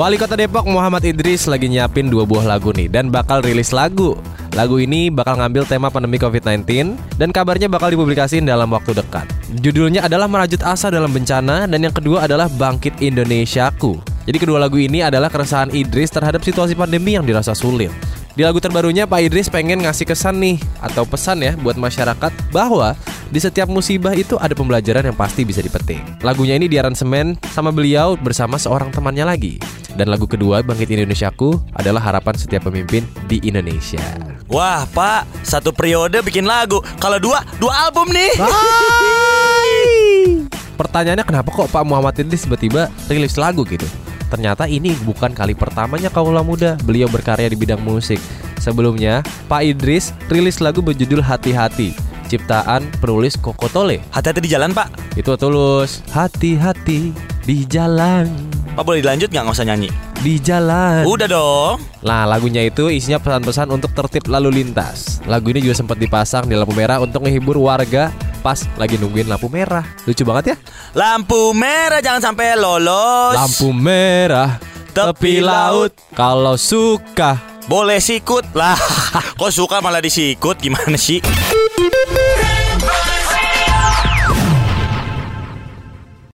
[0.00, 4.16] Wali Kota Depok Muhammad Idris lagi nyiapin dua buah lagu nih dan bakal rilis lagu.
[4.56, 9.28] Lagu ini bakal ngambil tema pandemi COVID-19 dan kabarnya bakal dipublikasiin dalam waktu dekat.
[9.60, 14.00] Judulnya adalah Merajut Asa dalam Bencana dan yang kedua adalah Bangkit Indonesiaku.
[14.24, 17.92] Jadi kedua lagu ini adalah keresahan Idris terhadap situasi pandemi yang dirasa sulit.
[18.32, 22.96] Di lagu terbarunya Pak Idris pengen ngasih kesan nih atau pesan ya buat masyarakat bahwa
[23.28, 26.00] di setiap musibah itu ada pembelajaran yang pasti bisa dipetik.
[26.24, 29.60] Lagunya ini diaransemen sama beliau bersama seorang temannya lagi.
[30.00, 34.00] Dan lagu kedua Bangkit Indonesiaku adalah harapan setiap pemimpin di Indonesia.
[34.48, 36.80] Wah, Pak, satu periode bikin lagu.
[36.96, 38.32] Kalau dua, dua album nih.
[40.80, 43.84] Pertanyaannya kenapa kok Pak Muhammad Idris tiba-tiba rilis lagu gitu?
[44.32, 48.16] Ternyata ini bukan kali pertamanya kaula muda beliau berkarya di bidang musik.
[48.56, 49.20] Sebelumnya,
[49.52, 51.92] Pak Idris rilis lagu berjudul Hati-Hati,
[52.32, 54.00] ciptaan penulis Koko Tole.
[54.16, 55.12] Hati-hati di jalan, Pak.
[55.20, 58.30] Itu tulus, hati-hati di jalan,
[58.78, 59.90] Pak boleh dilanjut nggak nggak usah nyanyi?
[60.20, 61.08] di jalan.
[61.08, 61.80] Udah dong.
[62.04, 65.18] Nah, lagunya itu isinya pesan-pesan untuk tertib lalu lintas.
[65.24, 68.12] Lagu ini juga sempat dipasang di lampu merah untuk menghibur warga
[68.44, 69.82] pas lagi nungguin lampu merah.
[70.04, 70.56] Lucu banget ya?
[70.92, 73.32] Lampu merah jangan sampai lolos.
[73.32, 74.60] Lampu merah
[74.92, 77.40] tepi laut kalau suka
[77.70, 78.74] Boleh sikut lah.
[79.38, 81.22] Kok suka malah disikut gimana sih?